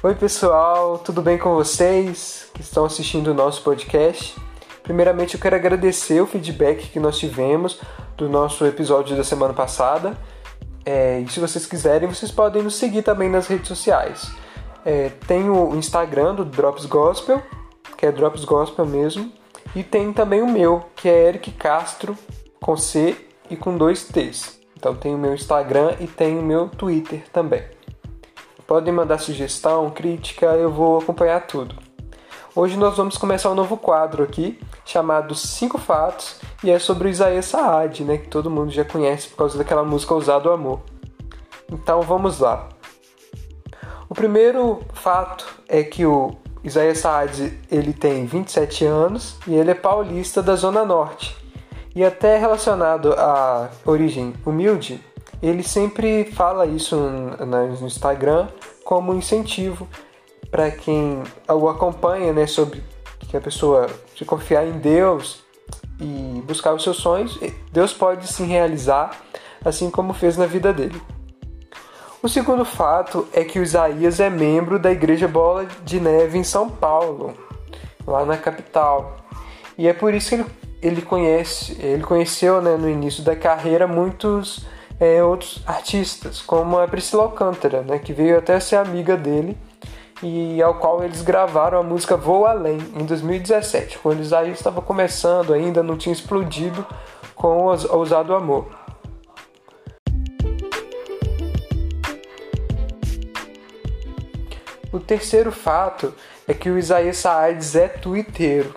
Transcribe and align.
Oi, 0.00 0.14
pessoal, 0.14 0.96
tudo 0.96 1.20
bem 1.20 1.36
com 1.36 1.56
vocês 1.56 2.48
que 2.54 2.60
estão 2.60 2.84
assistindo 2.84 3.32
o 3.32 3.34
nosso 3.34 3.62
podcast? 3.62 4.40
Primeiramente, 4.80 5.34
eu 5.34 5.40
quero 5.40 5.56
agradecer 5.56 6.20
o 6.20 6.26
feedback 6.26 6.88
que 6.88 7.00
nós 7.00 7.18
tivemos 7.18 7.80
do 8.16 8.28
nosso 8.28 8.64
episódio 8.64 9.16
da 9.16 9.24
semana 9.24 9.52
passada. 9.52 10.16
É, 10.86 11.18
e 11.18 11.28
se 11.28 11.40
vocês 11.40 11.66
quiserem, 11.66 12.08
vocês 12.08 12.30
podem 12.30 12.62
nos 12.62 12.76
seguir 12.76 13.02
também 13.02 13.28
nas 13.28 13.48
redes 13.48 13.66
sociais. 13.66 14.30
É, 14.84 15.08
tem 15.26 15.50
o 15.50 15.74
Instagram 15.74 16.36
do 16.36 16.44
Drops 16.44 16.86
Gospel, 16.86 17.42
que 17.96 18.06
é 18.06 18.12
Drops 18.12 18.44
Gospel 18.44 18.86
mesmo, 18.86 19.32
e 19.74 19.82
tem 19.82 20.12
também 20.12 20.40
o 20.40 20.48
meu, 20.48 20.84
que 20.94 21.08
é 21.08 21.26
Eric 21.26 21.50
Castro, 21.50 22.16
com 22.60 22.76
C 22.76 23.16
e 23.50 23.56
com 23.56 23.76
dois 23.76 24.04
T's. 24.04 24.60
Então 24.76 24.94
tem 24.94 25.12
o 25.12 25.18
meu 25.18 25.34
Instagram 25.34 25.96
e 25.98 26.06
tem 26.06 26.38
o 26.38 26.42
meu 26.42 26.68
Twitter 26.68 27.24
também. 27.32 27.77
Podem 28.68 28.92
mandar 28.92 29.16
sugestão, 29.16 29.88
crítica, 29.88 30.44
eu 30.48 30.70
vou 30.70 30.98
acompanhar 30.98 31.46
tudo. 31.46 31.74
Hoje 32.54 32.76
nós 32.76 32.98
vamos 32.98 33.16
começar 33.16 33.50
um 33.50 33.54
novo 33.54 33.78
quadro 33.78 34.22
aqui, 34.22 34.60
chamado 34.84 35.34
Cinco 35.34 35.78
Fatos, 35.78 36.38
e 36.62 36.70
é 36.70 36.78
sobre 36.78 37.08
o 37.08 37.10
Isaías 37.10 37.46
Saad, 37.46 38.04
né, 38.04 38.18
que 38.18 38.28
todo 38.28 38.50
mundo 38.50 38.70
já 38.70 38.84
conhece 38.84 39.28
por 39.28 39.38
causa 39.38 39.56
daquela 39.56 39.82
música 39.82 40.12
Ousado 40.12 40.50
Amor. 40.50 40.82
Então 41.72 42.02
vamos 42.02 42.40
lá. 42.40 42.68
O 44.06 44.14
primeiro 44.14 44.82
fato 44.92 45.46
é 45.66 45.82
que 45.82 46.04
o 46.04 46.36
Isaías 46.62 46.98
Saad 46.98 47.58
ele 47.70 47.94
tem 47.94 48.26
27 48.26 48.84
anos 48.84 49.38
e 49.46 49.54
ele 49.54 49.70
é 49.70 49.74
paulista 49.74 50.42
da 50.42 50.54
Zona 50.54 50.84
Norte. 50.84 51.34
E 51.96 52.04
até 52.04 52.36
relacionado 52.36 53.14
à 53.14 53.70
origem 53.86 54.34
humilde, 54.44 55.02
ele 55.42 55.62
sempre 55.62 56.24
fala 56.32 56.66
isso 56.66 56.96
no 56.96 57.86
Instagram 57.86 58.48
como 58.84 59.14
incentivo 59.14 59.86
para 60.50 60.70
quem 60.70 61.22
o 61.48 61.68
acompanha, 61.68 62.32
né, 62.32 62.46
sobre 62.46 62.82
que 63.28 63.36
a 63.36 63.40
pessoa 63.40 63.88
se 64.16 64.24
confiar 64.24 64.66
em 64.66 64.78
Deus 64.78 65.42
e 66.00 66.42
buscar 66.46 66.72
os 66.72 66.82
seus 66.82 66.96
sonhos, 66.96 67.38
Deus 67.70 67.92
pode 67.92 68.26
sim 68.26 68.46
realizar, 68.46 69.10
assim 69.64 69.90
como 69.90 70.14
fez 70.14 70.36
na 70.36 70.46
vida 70.46 70.72
dele. 70.72 71.00
O 72.22 72.28
segundo 72.28 72.64
fato 72.64 73.28
é 73.32 73.44
que 73.44 73.60
o 73.60 73.62
Isaías 73.62 74.18
é 74.18 74.30
membro 74.30 74.78
da 74.78 74.90
Igreja 74.90 75.28
Bola 75.28 75.66
de 75.84 76.00
Neve 76.00 76.38
em 76.38 76.44
São 76.44 76.68
Paulo, 76.68 77.34
lá 78.06 78.24
na 78.24 78.36
capital. 78.36 79.16
E 79.76 79.86
é 79.86 79.92
por 79.92 80.12
isso 80.14 80.30
que 80.30 80.34
ele, 80.36 80.46
ele 80.82 81.02
conhece, 81.02 81.76
ele 81.80 82.02
conheceu 82.02 82.60
né, 82.62 82.76
no 82.76 82.88
início 82.88 83.22
da 83.22 83.36
carreira 83.36 83.86
muitos 83.86 84.66
é, 85.00 85.22
outros 85.22 85.62
artistas, 85.66 86.40
como 86.40 86.78
a 86.78 86.88
Priscila 86.88 87.24
Alcântara, 87.24 87.82
né, 87.82 87.98
que 87.98 88.12
veio 88.12 88.38
até 88.38 88.58
ser 88.58 88.76
amiga 88.76 89.16
dele 89.16 89.56
e 90.22 90.60
ao 90.60 90.74
qual 90.74 91.04
eles 91.04 91.22
gravaram 91.22 91.78
a 91.78 91.82
música 91.82 92.16
Vou 92.16 92.44
Além 92.44 92.78
em 92.96 93.04
2017, 93.04 93.98
quando 93.98 94.20
Isaías 94.20 94.58
estava 94.58 94.82
começando 94.82 95.54
ainda, 95.54 95.82
não 95.82 95.96
tinha 95.96 96.12
explodido 96.12 96.84
com 97.34 97.66
o 97.66 97.96
Ousado 97.96 98.34
Amor. 98.34 98.66
O 104.90 104.98
terceiro 104.98 105.52
fato 105.52 106.12
é 106.46 106.54
que 106.54 106.70
o 106.70 106.78
Isaías 106.78 107.18
Saades 107.18 107.76
é 107.76 107.86
twitteiro. 107.88 108.74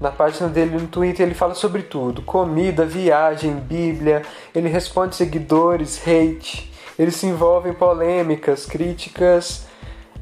Na 0.00 0.10
página 0.10 0.48
dele 0.48 0.76
no 0.76 0.86
Twitter 0.88 1.24
ele 1.24 1.34
fala 1.34 1.54
sobre 1.54 1.82
tudo: 1.82 2.22
comida, 2.22 2.84
viagem, 2.84 3.54
Bíblia. 3.54 4.22
Ele 4.54 4.68
responde 4.68 5.14
seguidores, 5.14 6.00
hate. 6.06 6.70
Ele 6.98 7.10
se 7.10 7.26
envolve 7.26 7.70
em 7.70 7.74
polêmicas, 7.74 8.66
críticas. 8.66 9.66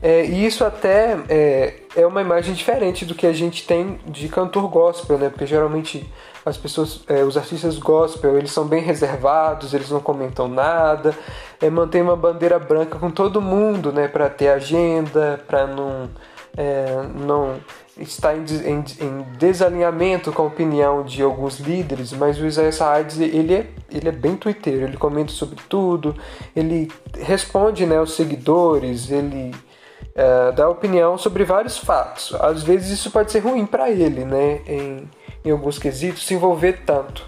É, 0.02 0.24
e 0.24 0.44
isso 0.44 0.64
até 0.64 1.16
é, 1.28 1.74
é 1.94 2.04
uma 2.04 2.20
imagem 2.20 2.54
diferente 2.54 3.04
do 3.06 3.14
que 3.14 3.24
a 3.24 3.32
gente 3.32 3.64
tem 3.64 4.00
de 4.04 4.28
cantor 4.28 4.68
gospel, 4.68 5.16
né? 5.16 5.28
Porque 5.28 5.46
geralmente 5.46 6.10
as 6.44 6.56
pessoas, 6.56 7.04
é, 7.06 7.22
os 7.22 7.36
artistas 7.36 7.78
gospel, 7.78 8.36
eles 8.36 8.50
são 8.50 8.66
bem 8.66 8.82
reservados, 8.82 9.72
eles 9.72 9.90
não 9.90 10.00
comentam 10.00 10.48
nada, 10.48 11.16
é, 11.60 11.70
mantém 11.70 12.02
uma 12.02 12.16
bandeira 12.16 12.58
branca 12.58 12.98
com 12.98 13.12
todo 13.12 13.40
mundo, 13.40 13.92
né? 13.92 14.08
Para 14.08 14.28
ter 14.28 14.48
agenda, 14.48 15.40
para 15.46 15.68
não, 15.68 16.10
é, 16.56 17.04
não 17.14 17.60
estar 17.98 18.34
em, 18.34 18.40
em, 18.40 18.84
em, 19.00 19.22
desalinhamento 19.38 20.32
com 20.32 20.42
a 20.42 20.46
opinião 20.46 21.02
de 21.02 21.22
alguns 21.22 21.58
líderes, 21.60 22.12
mas 22.12 22.38
o 22.38 22.46
Isaiah 22.46 22.72
Saad, 22.72 23.22
ele 23.22 23.54
é, 23.54 23.66
ele 23.90 24.08
é 24.08 24.12
bem 24.12 24.36
twitteiro, 24.36 24.84
ele 24.84 24.96
comenta 24.96 25.32
sobre 25.32 25.56
tudo, 25.68 26.16
ele 26.56 26.90
responde 27.18 27.84
né, 27.84 27.98
aos 27.98 28.14
seguidores, 28.14 29.10
ele 29.10 29.54
é, 30.14 30.52
dá 30.52 30.68
opinião 30.68 31.16
sobre 31.16 31.44
vários 31.44 31.78
fatos. 31.78 32.34
Às 32.34 32.62
vezes 32.62 32.90
isso 32.90 33.10
pode 33.10 33.32
ser 33.32 33.40
ruim 33.40 33.66
para 33.66 33.90
ele, 33.90 34.24
né? 34.24 34.60
Em, 34.66 35.08
em 35.44 35.50
alguns 35.50 35.78
quesitos, 35.78 36.26
se 36.26 36.34
envolver 36.34 36.82
tanto. 36.84 37.26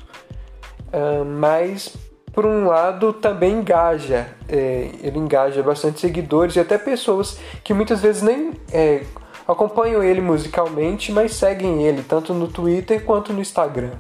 Uh, 0.92 1.24
mas, 1.24 1.96
por 2.32 2.46
um 2.46 2.66
lado, 2.66 3.12
também 3.12 3.54
engaja. 3.54 4.28
É, 4.48 4.90
ele 5.02 5.18
engaja 5.18 5.62
bastante 5.62 6.00
seguidores 6.00 6.54
e 6.54 6.60
até 6.60 6.78
pessoas 6.78 7.38
que 7.64 7.74
muitas 7.74 8.00
vezes 8.00 8.22
nem 8.22 8.52
é, 8.72 9.02
acompanham 9.46 10.02
ele 10.02 10.20
musicalmente, 10.20 11.12
mas 11.12 11.32
seguem 11.34 11.82
ele 11.82 12.02
tanto 12.02 12.32
no 12.32 12.48
Twitter 12.48 13.04
quanto 13.04 13.32
no 13.32 13.40
Instagram. 13.40 13.92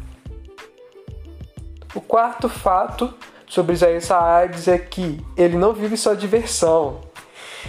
O 1.94 2.00
quarto 2.00 2.48
fato 2.48 3.12
sobre 3.46 3.74
Isaías 3.74 4.06
Saades 4.06 4.66
é 4.68 4.78
que 4.78 5.24
ele 5.36 5.56
não 5.56 5.72
vive 5.72 5.96
só 5.96 6.14
diversão. 6.14 7.00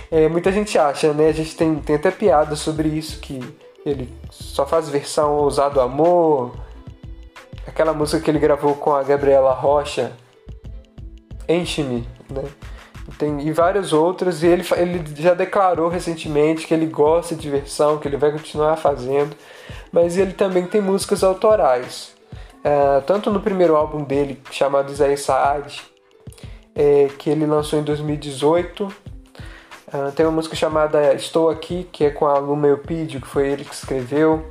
É, 0.09 0.27
muita 0.27 0.51
gente 0.51 0.77
acha, 0.77 1.13
né? 1.13 1.29
A 1.29 1.33
gente 1.33 1.55
tem, 1.55 1.75
tem 1.75 1.95
até 1.95 2.11
piada 2.11 2.55
sobre 2.55 2.87
isso, 2.87 3.19
que 3.19 3.39
ele 3.85 4.11
só 4.31 4.65
faz 4.65 4.89
versão 4.89 5.33
Ousado 5.35 5.79
Amor, 5.79 6.55
aquela 7.67 7.93
música 7.93 8.21
que 8.21 8.31
ele 8.31 8.39
gravou 8.39 8.75
com 8.75 8.93
a 8.93 9.03
Gabriela 9.03 9.53
Rocha, 9.53 10.11
Enche-me, 11.47 12.07
né? 12.29 12.43
Tem, 13.17 13.39
e 13.47 13.51
várias 13.51 13.93
outras, 13.93 14.41
e 14.41 14.47
ele, 14.47 14.65
ele 14.77 15.03
já 15.15 15.33
declarou 15.33 15.87
recentemente 15.89 16.65
que 16.65 16.73
ele 16.73 16.87
gosta 16.87 17.35
de 17.35 17.41
diversão, 17.41 17.97
que 17.97 18.07
ele 18.07 18.17
vai 18.17 18.31
continuar 18.31 18.75
fazendo, 18.77 19.35
mas 19.91 20.17
ele 20.17 20.33
também 20.33 20.65
tem 20.65 20.81
músicas 20.81 21.23
autorais. 21.23 22.13
É, 22.63 22.99
tanto 23.01 23.29
no 23.29 23.39
primeiro 23.39 23.75
álbum 23.75 24.03
dele, 24.03 24.41
chamado 24.49 24.91
Isaías 24.91 25.21
Saad, 25.21 25.83
é, 26.73 27.09
que 27.17 27.29
ele 27.29 27.45
lançou 27.45 27.79
em 27.79 27.83
2018, 27.83 28.91
Uh, 29.87 30.11
tem 30.11 30.25
uma 30.25 30.31
música 30.31 30.55
chamada 30.55 31.13
Estou 31.13 31.49
Aqui, 31.49 31.87
que 31.91 32.03
é 32.05 32.09
com 32.09 32.25
a 32.25 32.39
Luma 32.39 32.67
Eupídio, 32.67 33.21
que 33.21 33.27
foi 33.27 33.47
ele 33.47 33.63
que 33.63 33.73
escreveu. 33.73 34.45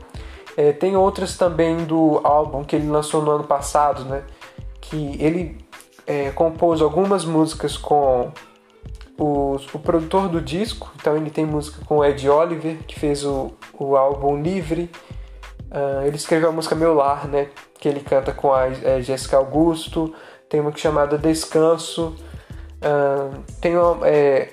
É, 0.56 0.72
tem 0.72 0.97
outras 0.97 1.37
também 1.37 1.84
do 1.84 2.20
álbum 2.22 2.62
que 2.62 2.76
ele 2.76 2.88
lançou 2.88 3.20
no 3.20 3.32
ano 3.32 3.44
passado, 3.44 4.04
né? 4.04 4.22
Que 4.81 5.16
ele 5.20 5.59
é, 6.06 6.31
compôs 6.31 6.82
algumas 6.82 7.25
músicas 7.25 7.76
com 7.76 8.31
o, 9.19 9.56
o, 9.72 9.78
produtor 9.78 10.28
do 10.28 10.41
disco. 10.41 10.92
Então 10.97 11.16
ele 11.16 11.31
tem 11.31 11.44
música 11.44 11.84
com 11.84 11.98
o 11.98 12.04
Ed 12.04 12.28
Oliver, 12.28 12.78
que 12.87 12.98
fez 12.98 13.25
o, 13.25 13.53
o 13.78 13.97
álbum 13.97 14.41
Livre. 14.41 14.91
Uh, 15.70 16.06
ele 16.06 16.16
escreveu 16.16 16.50
a 16.50 16.53
música 16.53 16.75
Meu 16.75 16.94
Lar, 16.94 17.26
né? 17.26 17.48
Que 17.78 17.88
ele 17.88 18.00
canta 18.00 18.32
com 18.32 18.53
a 18.53 18.69
é, 18.69 19.00
Augusto. 19.32 20.14
Tem 20.48 20.60
uma 20.60 20.72
que 20.72 20.81
chamada 20.81 21.19
Descanso. 21.19 22.14
Uh, 22.81 23.43
tem 23.60 23.76
uma, 23.76 24.06
é, 24.06 24.50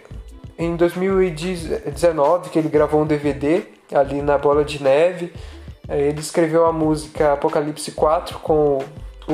em 0.57 0.75
2019 0.75 2.49
que 2.49 2.57
ele 2.57 2.69
gravou 2.69 3.01
um 3.01 3.05
DVD 3.05 3.63
ali 3.93 4.21
na 4.21 4.37
Bola 4.37 4.63
de 4.63 4.81
Neve. 4.81 5.33
Ele 5.89 6.19
escreveu 6.19 6.65
a 6.65 6.71
música 6.71 7.33
Apocalipse 7.33 7.91
4 7.91 8.39
com 8.39 8.79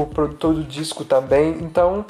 o 0.01 0.05
produtor 0.05 0.53
do 0.53 0.63
disco 0.63 1.03
também. 1.03 1.49
Então, 1.61 2.05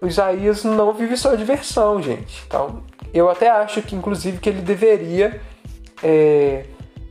o 0.00 0.06
Isaías 0.06 0.64
não 0.64 0.92
vive 0.92 1.16
só 1.16 1.34
diversão, 1.34 2.00
gente. 2.02 2.44
Então, 2.46 2.82
eu 3.12 3.28
até 3.28 3.48
acho 3.48 3.82
que, 3.82 3.96
inclusive, 3.96 4.38
que 4.38 4.48
ele 4.48 4.60
deveria 4.60 5.40
é, 6.02 6.64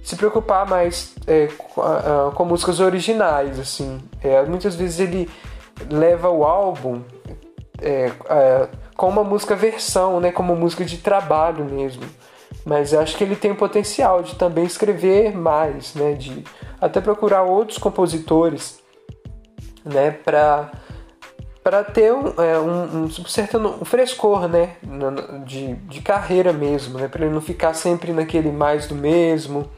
se 0.03 0.15
preocupar 0.15 0.65
mais 0.67 1.15
é, 1.25 1.47
com, 1.57 1.81
a, 1.81 2.31
com, 2.33 2.45
músicas 2.45 2.79
originais, 2.79 3.59
assim. 3.59 3.99
É, 4.23 4.41
muitas 4.43 4.75
vezes 4.75 4.99
ele 4.99 5.29
leva 5.89 6.29
o 6.29 6.43
álbum 6.43 7.01
é, 7.81 8.11
é, 8.29 8.67
com 8.95 9.09
uma 9.09 9.23
música 9.23 9.55
versão, 9.55 10.19
né, 10.19 10.31
como 10.31 10.55
música 10.55 10.85
de 10.85 10.97
trabalho 10.97 11.65
mesmo. 11.65 12.03
Mas 12.65 12.93
acho 12.93 13.17
que 13.17 13.23
ele 13.23 13.35
tem 13.35 13.51
o 13.51 13.55
potencial 13.55 14.23
de 14.23 14.35
também 14.35 14.65
escrever 14.65 15.35
mais, 15.35 15.93
né, 15.93 16.13
de 16.13 16.43
até 16.79 17.01
procurar 17.01 17.43
outros 17.43 17.77
compositores, 17.77 18.79
né, 19.87 20.11
para 20.11 20.71
para 21.63 21.83
ter 21.83 22.13
um, 22.13 22.27
é, 22.41 22.57
um, 22.57 23.03
um, 23.03 23.09
certo 23.09 23.57
um 23.57 23.83
frescor, 23.83 24.47
né, 24.47 24.77
de, 25.45 25.75
de 25.75 25.99
carreira 25.99 26.53
mesmo, 26.53 26.97
né, 26.97 27.09
para 27.09 27.25
ele 27.25 27.33
não 27.33 27.41
ficar 27.41 27.73
sempre 27.73 28.13
naquele 28.13 28.51
mais 28.53 28.87
do 28.87 28.95
mesmo. 28.95 29.69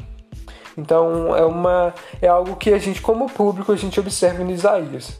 Então 0.78 1.36
é 1.36 1.44
uma 1.44 1.94
é 2.22 2.28
algo 2.28 2.56
que 2.56 2.72
a 2.72 2.78
gente 2.78 3.02
como 3.02 3.28
público 3.28 3.72
a 3.72 3.76
gente 3.76 4.00
observa 4.00 4.44
no 4.44 4.52
Isaías. 4.52 5.20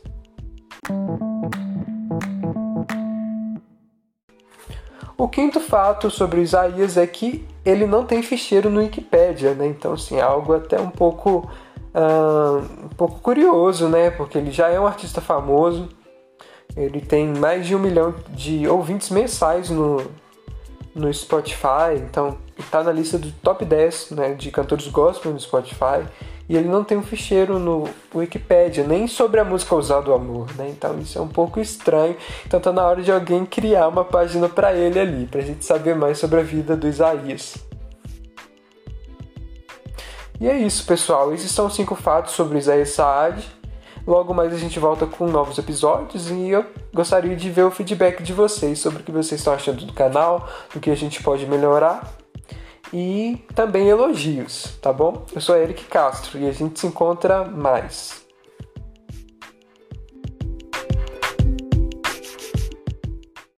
O 5.20 5.28
quinto 5.28 5.60
fato 5.60 6.10
sobre 6.10 6.40
Isaías 6.40 6.96
é 6.96 7.06
que 7.06 7.46
ele 7.66 7.86
não 7.86 8.06
tem 8.06 8.24
ficheiro 8.24 8.70
no 8.70 8.80
Wikipedia, 8.80 9.54
né? 9.54 9.68
Então, 9.68 9.92
assim, 9.92 10.16
é 10.16 10.22
algo 10.22 10.54
até 10.54 10.80
um 10.80 10.90
pouco, 10.90 11.52
um 12.01 12.90
pouco 12.90 13.19
curioso, 13.19 13.88
né? 13.88 14.10
Porque 14.12 14.38
ele 14.38 14.51
já 14.51 14.69
é 14.69 14.80
um 14.80 14.88
artista 14.88 15.22
famoso, 15.22 15.90
ele 16.75 17.01
tem 17.01 17.28
mais 17.28 17.66
de 17.66 17.75
um 17.75 17.80
milhão 17.80 18.13
de 18.30 18.68
ouvintes 18.68 19.10
mensais 19.10 19.69
no, 19.69 20.01
no 20.94 21.13
Spotify, 21.13 21.96
então 21.98 22.38
está 22.57 22.84
na 22.84 22.92
lista 22.92 23.18
do 23.18 23.31
top 23.42 23.66
10 23.66 24.12
né, 24.12 24.34
de 24.34 24.51
cantores 24.51 24.88
gospel 24.88 25.31
no 25.31 25.40
Spotify 25.40 26.06
e 26.50 26.57
ele 26.57 26.68
não 26.68 26.84
tem 26.84 26.98
um 26.98 27.04
ficheiro 27.04 27.60
no 27.60 27.88
Wikipedia, 28.13 28.84
nem 28.84 29.07
sobre 29.07 29.40
a 29.40 29.45
música 29.45 29.75
Usar 29.75 30.02
do 30.02 30.12
Amor, 30.12 30.48
né? 30.57 30.68
Então 30.68 30.98
isso 30.98 31.19
é 31.19 31.22
um 31.22 31.28
pouco 31.28 31.60
estranho. 31.60 32.18
Então 32.48 32.60
tá 32.60 32.74
na 32.74 32.84
hora 32.84 33.04
de 33.04 33.12
alguém 33.12 33.45
criar 33.45 33.88
uma 33.88 34.04
página 34.04 34.50
para 34.50 34.74
ele 34.74 35.00
ali, 35.00 35.28
pra 35.28 35.42
gente 35.42 35.63
saber 35.63 35.95
mais 35.95 36.18
sobre 36.18 36.40
a 36.40 36.44
vida 36.44 36.75
do 36.75 36.88
Isaías. 36.88 37.69
E 40.40 40.48
é 40.48 40.58
isso, 40.58 40.86
pessoal. 40.86 41.34
Esses 41.34 41.52
são 41.52 41.70
cinco 41.70 41.96
fatos 41.96 42.34
sobre 42.34 42.58
Isaías 42.58 42.90
Saad. 42.92 43.46
Logo 44.08 44.34
mais 44.34 44.54
a 44.54 44.58
gente 44.58 44.80
volta 44.80 45.06
com 45.06 45.28
novos 45.28 45.58
episódios 45.58 46.32
e 46.32 46.50
eu 46.50 46.66
gostaria 46.94 47.36
de 47.36 47.50
ver 47.50 47.64
o 47.64 47.72
feedback 47.72 48.24
de 48.24 48.34
vocês 48.34 48.80
sobre 48.80 49.02
o 49.02 49.04
que 49.04 49.12
vocês 49.12 49.42
estão 49.42 49.54
achando 49.54 49.86
do 49.86 49.94
canal, 49.94 50.48
do 50.74 50.80
que 50.80 50.90
a 50.90 50.96
gente 50.96 51.22
pode 51.22 51.46
melhorar 51.46 52.10
e 52.94 53.44
também 53.54 53.88
elogios, 53.88 54.78
tá 54.82 54.92
bom? 54.92 55.26
Eu 55.34 55.42
sou 55.42 55.56
Eric 55.56 55.84
Castro 55.86 56.40
e 56.40 56.48
a 56.48 56.52
gente 56.52 56.80
se 56.80 56.88
encontra 56.88 57.44
mais. 57.44 58.29